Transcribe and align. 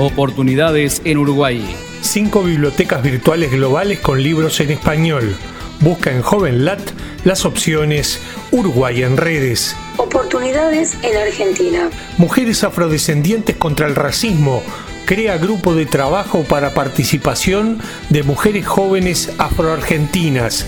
Oportunidades 0.00 1.02
en 1.04 1.18
Uruguay. 1.18 1.60
Cinco 2.02 2.44
bibliotecas 2.44 3.02
virtuales 3.02 3.50
globales 3.50 3.98
con 3.98 4.22
libros 4.22 4.60
en 4.60 4.70
español. 4.70 5.34
Busca 5.80 6.12
en 6.12 6.22
JovenLat 6.22 6.78
las 7.24 7.44
opciones 7.44 8.20
Uruguay 8.52 9.02
en 9.02 9.16
redes. 9.16 9.74
Oportunidades 9.96 10.96
en 11.02 11.16
Argentina. 11.16 11.90
Mujeres 12.16 12.62
afrodescendientes 12.62 13.56
contra 13.56 13.88
el 13.88 13.96
racismo. 13.96 14.62
Crea 15.04 15.36
grupo 15.36 15.74
de 15.74 15.86
trabajo 15.86 16.44
para 16.44 16.74
participación 16.74 17.80
de 18.08 18.22
mujeres 18.22 18.68
jóvenes 18.68 19.32
afroargentinas. 19.38 20.64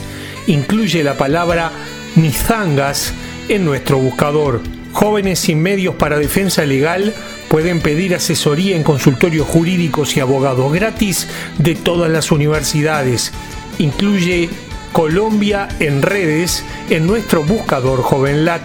Incluye 0.48 1.04
la 1.04 1.16
palabra 1.16 1.70
nizangas 2.16 3.12
en 3.48 3.64
nuestro 3.64 3.98
buscador. 3.98 4.60
Jóvenes 4.92 5.38
sin 5.38 5.62
medios 5.62 5.94
para 5.94 6.18
defensa 6.18 6.64
legal 6.64 7.14
pueden 7.48 7.80
pedir 7.80 8.14
asesoría 8.14 8.76
en 8.76 8.82
consultorios 8.82 9.46
jurídicos 9.46 10.16
y 10.16 10.20
abogados 10.20 10.72
gratis 10.72 11.28
de 11.58 11.74
todas 11.74 12.10
las 12.10 12.30
universidades. 12.32 13.32
Incluye 13.78 14.50
Colombia 14.92 15.68
en 15.78 16.02
redes 16.02 16.64
en 16.90 17.06
nuestro 17.06 17.42
buscador 17.42 18.02
JovenLat. 18.02 18.62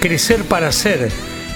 Crecer 0.00 0.42
para 0.44 0.72
ser. 0.72 1.10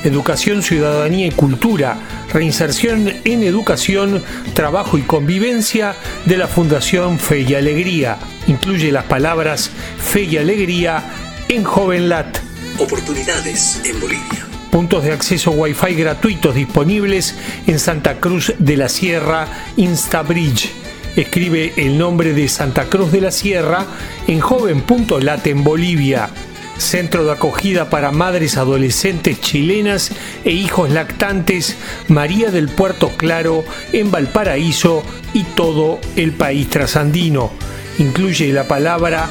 Educación, 0.05 0.63
ciudadanía 0.63 1.27
y 1.27 1.31
cultura. 1.31 1.99
Reinserción 2.33 3.13
en 3.25 3.43
educación, 3.43 4.23
trabajo 4.55 4.99
y 4.99 5.03
convivencia 5.03 5.95
de 6.27 6.37
la 6.37 6.47
Fundación 6.47 7.19
Fe 7.19 7.41
y 7.41 7.55
Alegría. 7.55 8.19
Incluye 8.47 8.93
las 8.93 9.05
palabras 9.05 9.71
Fe 9.99 10.23
y 10.23 10.37
Alegría 10.37 11.03
en 11.49 11.65
JovenLat. 11.65 12.50
Oportunidades 12.81 13.79
en 13.85 14.01
Bolivia. 14.01 14.47
Puntos 14.71 15.05
de 15.05 15.13
acceso 15.13 15.51
Wi-Fi 15.51 15.95
gratuitos 15.97 16.55
disponibles 16.55 17.35
en 17.67 17.79
Santa 17.79 18.21
Cruz 18.21 18.55
de 18.59 18.79
la 18.79 18.89
Sierra, 18.89 19.47
InstaBridge. 19.77 20.71
Escribe 21.15 21.75
el 21.77 21.99
nombre 21.99 22.33
de 22.33 22.49
Santa 22.49 22.87
Cruz 22.87 23.13
de 23.13 23.21
la 23.21 23.33
Sierra 23.33 23.85
en 24.27 24.41
joven.lat 24.41 25.47
en 25.47 25.63
Bolivia. 25.63 26.31
Centro 26.79 27.27
de 27.27 27.33
acogida 27.33 27.91
para 27.91 28.13
madres 28.13 28.57
adolescentes 28.57 29.43
chilenas 29.43 30.11
e 30.47 30.53
hijos 30.53 30.89
lactantes 30.89 31.77
María 32.09 32.51
del 32.51 32.71
Puerto 32.71 33.11
Claro 33.11 33.63
en 33.93 34.11
Valparaíso 34.11 35.03
y 35.35 35.45
todo 35.45 36.01
el 36.17 36.33
país 36.33 36.71
trasandino. 36.71 37.51
Incluye 37.99 38.51
la 38.55 38.67
palabra 38.67 39.29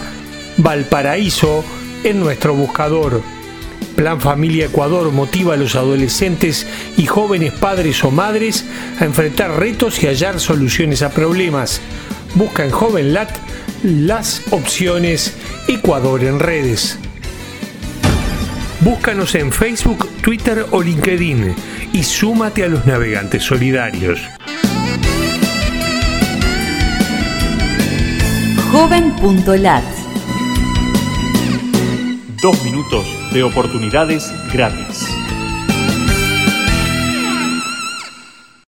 Valparaíso 0.58 1.66
en 2.03 2.20
nuestro 2.20 2.53
buscador. 2.53 3.39
Plan 4.00 4.22
Familia 4.22 4.67
Ecuador 4.67 5.11
motiva 5.11 5.55
a 5.55 5.58
los 5.58 5.75
adolescentes 5.75 6.66
y 6.95 7.05
jóvenes 7.05 7.52
padres 7.52 8.02
o 8.05 8.11
madres 8.11 8.64
a 8.97 9.03
enfrentar 9.03 9.59
retos 9.59 10.02
y 10.02 10.08
hallar 10.08 10.39
soluciones 10.39 11.02
a 11.02 11.09
problemas. 11.09 11.81
Busca 12.33 12.64
en 12.64 12.72
JovenLat 12.72 13.30
las 13.83 14.44
opciones 14.52 15.33
Ecuador 15.67 16.23
en 16.23 16.39
redes. 16.39 16.97
Búscanos 18.80 19.36
en 19.36 19.52
Facebook, 19.52 20.08
Twitter 20.21 20.65
o 20.71 20.82
LinkedIn 20.82 21.54
y 21.92 22.02
súmate 22.02 22.64
a 22.64 22.70
los 22.70 22.86
navegantes 22.86 23.43
solidarios. 23.43 24.21
Joven.lat 28.71 29.83
Dos 32.42 32.64
minutos 32.64 33.19
de 33.32 33.44
oportunidades 33.44 34.34
gratis. 34.52 35.08